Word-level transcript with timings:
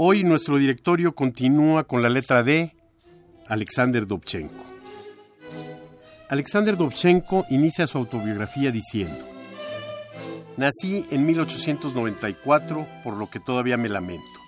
Hoy 0.00 0.22
nuestro 0.22 0.58
directorio 0.58 1.12
continúa 1.12 1.82
con 1.82 2.02
la 2.02 2.08
letra 2.08 2.44
D, 2.44 2.72
Alexander 3.48 4.06
Dobchenko. 4.06 4.64
Alexander 6.28 6.76
Dobchenko 6.76 7.46
inicia 7.50 7.84
su 7.88 7.98
autobiografía 7.98 8.70
diciendo, 8.70 9.26
Nací 10.56 11.04
en 11.10 11.26
1894, 11.26 12.86
por 13.02 13.16
lo 13.16 13.28
que 13.28 13.40
todavía 13.40 13.76
me 13.76 13.88
lamento. 13.88 14.38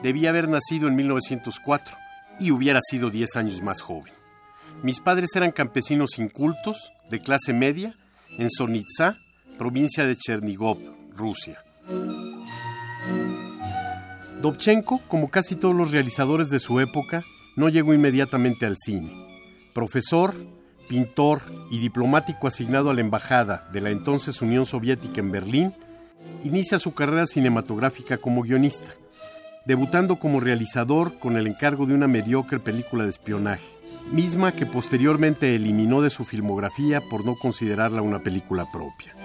Debía 0.00 0.30
haber 0.30 0.48
nacido 0.48 0.86
en 0.86 0.94
1904 0.94 1.96
y 2.38 2.52
hubiera 2.52 2.78
sido 2.80 3.10
10 3.10 3.34
años 3.34 3.62
más 3.62 3.80
joven. 3.80 4.12
Mis 4.84 5.00
padres 5.00 5.34
eran 5.34 5.50
campesinos 5.50 6.20
incultos, 6.20 6.92
de 7.10 7.18
clase 7.18 7.52
media, 7.52 7.96
en 8.38 8.48
Sonitsa, 8.48 9.18
provincia 9.58 10.06
de 10.06 10.14
Chernigov, 10.14 10.78
Rusia. 11.16 11.63
Dobchenko, 14.44 15.00
como 15.08 15.30
casi 15.30 15.56
todos 15.56 15.74
los 15.74 15.90
realizadores 15.90 16.50
de 16.50 16.60
su 16.60 16.78
época, 16.78 17.24
no 17.56 17.70
llegó 17.70 17.94
inmediatamente 17.94 18.66
al 18.66 18.76
cine. 18.76 19.10
Profesor, 19.72 20.34
pintor 20.86 21.40
y 21.70 21.78
diplomático 21.78 22.46
asignado 22.46 22.90
a 22.90 22.94
la 22.94 23.00
embajada 23.00 23.66
de 23.72 23.80
la 23.80 23.88
entonces 23.88 24.42
Unión 24.42 24.66
Soviética 24.66 25.22
en 25.22 25.32
Berlín, 25.32 25.72
inicia 26.42 26.78
su 26.78 26.92
carrera 26.92 27.24
cinematográfica 27.24 28.18
como 28.18 28.42
guionista, 28.42 28.90
debutando 29.64 30.16
como 30.16 30.40
realizador 30.40 31.18
con 31.18 31.38
el 31.38 31.46
encargo 31.46 31.86
de 31.86 31.94
una 31.94 32.06
mediocre 32.06 32.60
película 32.60 33.04
de 33.04 33.10
espionaje, 33.10 33.64
misma 34.12 34.52
que 34.52 34.66
posteriormente 34.66 35.54
eliminó 35.54 36.02
de 36.02 36.10
su 36.10 36.26
filmografía 36.26 37.00
por 37.08 37.24
no 37.24 37.36
considerarla 37.36 38.02
una 38.02 38.22
película 38.22 38.66
propia. 38.70 39.23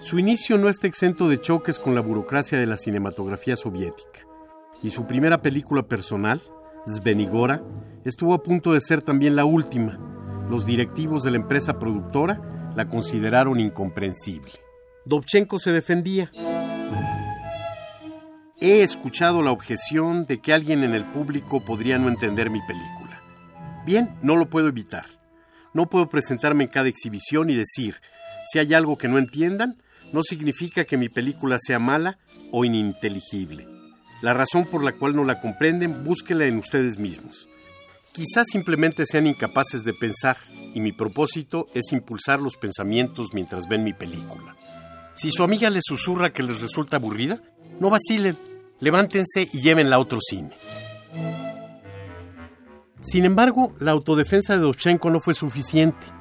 Su 0.00 0.18
inicio 0.18 0.58
no 0.58 0.68
está 0.68 0.86
exento 0.86 1.28
de 1.28 1.40
choques 1.40 1.80
con 1.80 1.96
la 1.96 2.00
burocracia 2.00 2.56
de 2.56 2.66
la 2.66 2.76
cinematografía 2.76 3.56
soviética, 3.56 4.20
y 4.80 4.90
su 4.90 5.06
primera 5.06 5.42
película 5.42 5.82
personal, 5.82 6.40
Svenigora, 6.86 7.62
estuvo 8.04 8.32
a 8.32 8.42
punto 8.42 8.72
de 8.72 8.80
ser 8.80 9.02
también 9.02 9.34
la 9.34 9.44
última. 9.44 9.98
Los 10.48 10.64
directivos 10.64 11.24
de 11.24 11.32
la 11.32 11.38
empresa 11.38 11.80
productora 11.80 12.72
la 12.76 12.88
consideraron 12.88 13.58
incomprensible. 13.58 14.52
Dobchenko 15.04 15.58
se 15.58 15.72
defendía. 15.72 16.30
He 18.60 18.82
escuchado 18.82 19.42
la 19.42 19.50
objeción 19.50 20.22
de 20.22 20.40
que 20.40 20.52
alguien 20.52 20.84
en 20.84 20.94
el 20.94 21.06
público 21.06 21.64
podría 21.64 21.98
no 21.98 22.08
entender 22.08 22.50
mi 22.50 22.60
película. 22.60 23.20
Bien, 23.84 24.10
no 24.22 24.36
lo 24.36 24.48
puedo 24.48 24.68
evitar. 24.68 25.06
No 25.74 25.88
puedo 25.88 26.08
presentarme 26.08 26.64
en 26.64 26.70
cada 26.70 26.88
exhibición 26.88 27.50
y 27.50 27.56
decir, 27.56 27.96
si 28.50 28.60
hay 28.60 28.74
algo 28.74 28.96
que 28.96 29.08
no 29.08 29.18
entiendan, 29.18 29.76
no 30.12 30.22
significa 30.22 30.84
que 30.84 30.96
mi 30.96 31.08
película 31.08 31.58
sea 31.60 31.78
mala 31.78 32.18
o 32.52 32.64
ininteligible. 32.64 33.66
La 34.22 34.34
razón 34.34 34.66
por 34.66 34.82
la 34.82 34.92
cual 34.92 35.14
no 35.14 35.24
la 35.24 35.40
comprenden, 35.40 36.04
búsquela 36.04 36.46
en 36.46 36.58
ustedes 36.58 36.98
mismos. 36.98 37.48
Quizás 38.12 38.46
simplemente 38.50 39.04
sean 39.06 39.26
incapaces 39.26 39.84
de 39.84 39.94
pensar 39.94 40.36
y 40.74 40.80
mi 40.80 40.92
propósito 40.92 41.68
es 41.74 41.92
impulsar 41.92 42.40
los 42.40 42.56
pensamientos 42.56 43.28
mientras 43.32 43.68
ven 43.68 43.84
mi 43.84 43.92
película. 43.92 44.56
Si 45.14 45.30
su 45.30 45.44
amiga 45.44 45.70
les 45.70 45.84
susurra 45.86 46.32
que 46.32 46.42
les 46.42 46.60
resulta 46.60 46.96
aburrida, 46.96 47.40
no 47.78 47.90
vacilen, 47.90 48.36
levántense 48.80 49.48
y 49.52 49.60
llévenla 49.60 49.96
a 49.96 50.00
otro 50.00 50.18
cine. 50.20 50.50
Sin 53.02 53.24
embargo, 53.24 53.74
la 53.78 53.92
autodefensa 53.92 54.54
de 54.54 54.62
Dovchenko 54.62 55.10
no 55.10 55.20
fue 55.20 55.34
suficiente 55.34 56.17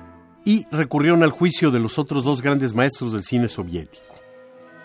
y 0.47 0.65
recurrieron 0.71 1.23
al 1.23 1.31
juicio 1.31 1.71
de 1.71 1.79
los 1.81 1.99
otros 1.99 2.23
dos 2.23 2.41
grandes 2.41 2.73
maestros 2.73 3.11
del 3.11 3.23
cine 3.23 3.49
soviético. 3.49 4.15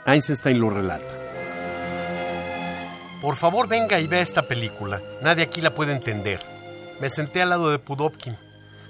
Einstein 0.05 0.59
lo 0.59 0.71
relata. 0.71 1.06
Por 3.21 3.37
favor, 3.37 3.69
venga 3.69 4.01
y 4.01 4.09
vea 4.09 4.22
esta 4.22 4.49
película. 4.49 5.01
Nadie 5.22 5.45
aquí 5.45 5.61
la 5.61 5.72
puede 5.72 5.93
entender. 5.93 6.41
Me 7.01 7.09
senté 7.09 7.43
al 7.43 7.51
lado 7.51 7.71
de 7.71 7.78
Pudovkin. 7.78 8.37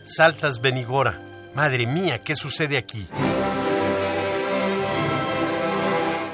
Saltas 0.02 0.62
Benigora. 0.62 1.20
Madre 1.54 1.86
mía, 1.86 2.22
¿qué 2.22 2.34
sucede 2.34 2.78
aquí? 2.78 3.06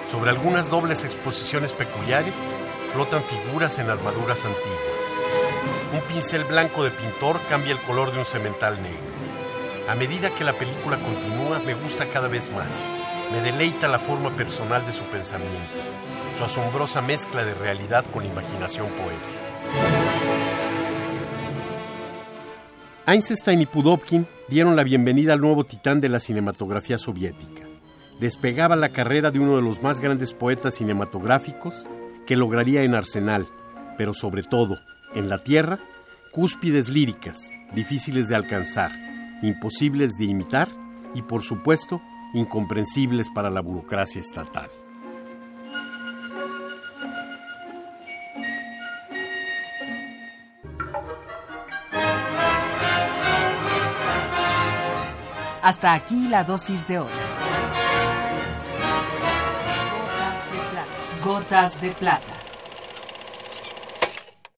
Sobre 0.08 0.30
algunas 0.30 0.70
dobles 0.70 1.02
exposiciones 1.02 1.72
peculiares 1.72 2.44
flotan 2.92 3.24
figuras 3.24 3.76
en 3.80 3.90
armaduras 3.90 4.44
antiguas. 4.44 5.00
Un 5.92 6.00
pincel 6.02 6.44
blanco 6.44 6.84
de 6.84 6.92
pintor 6.92 7.40
cambia 7.48 7.72
el 7.72 7.82
color 7.82 8.12
de 8.12 8.20
un 8.20 8.24
cemental 8.24 8.80
negro. 8.80 9.17
A 9.88 9.94
medida 9.94 10.28
que 10.34 10.44
la 10.44 10.52
película 10.52 10.98
continúa, 10.98 11.60
me 11.60 11.72
gusta 11.72 12.10
cada 12.10 12.28
vez 12.28 12.52
más. 12.52 12.84
Me 13.32 13.40
deleita 13.40 13.88
la 13.88 13.98
forma 13.98 14.36
personal 14.36 14.84
de 14.84 14.92
su 14.92 15.02
pensamiento, 15.04 15.78
su 16.36 16.44
asombrosa 16.44 17.00
mezcla 17.00 17.42
de 17.42 17.54
realidad 17.54 18.04
con 18.12 18.26
imaginación 18.26 18.88
poética. 18.88 19.48
Einstein 23.06 23.62
y 23.62 23.66
Pudovkin 23.66 24.26
dieron 24.48 24.76
la 24.76 24.84
bienvenida 24.84 25.32
al 25.32 25.40
nuevo 25.40 25.64
titán 25.64 26.02
de 26.02 26.10
la 26.10 26.20
cinematografía 26.20 26.98
soviética. 26.98 27.62
Despegaba 28.20 28.76
la 28.76 28.90
carrera 28.90 29.30
de 29.30 29.38
uno 29.38 29.56
de 29.56 29.62
los 29.62 29.82
más 29.82 30.00
grandes 30.00 30.34
poetas 30.34 30.74
cinematográficos 30.74 31.88
que 32.26 32.36
lograría 32.36 32.82
en 32.82 32.94
Arsenal, 32.94 33.46
pero 33.96 34.12
sobre 34.12 34.42
todo, 34.42 34.80
en 35.14 35.30
la 35.30 35.38
Tierra, 35.38 35.78
cúspides 36.30 36.90
líricas, 36.90 37.38
difíciles 37.72 38.28
de 38.28 38.36
alcanzar, 38.36 39.07
imposibles 39.42 40.16
de 40.18 40.24
imitar 40.26 40.68
y, 41.14 41.22
por 41.22 41.42
supuesto, 41.42 42.00
incomprensibles 42.34 43.28
para 43.30 43.50
la 43.50 43.60
burocracia 43.60 44.20
estatal. 44.20 44.70
Hasta 55.62 55.92
aquí 55.92 56.28
la 56.28 56.44
dosis 56.44 56.86
de 56.88 57.00
hoy. 57.00 57.08
Gotas 59.92 60.50
de 60.50 60.58
plata. 60.70 61.22
Gotas 61.22 61.80
de 61.82 61.90
plata. 61.90 62.37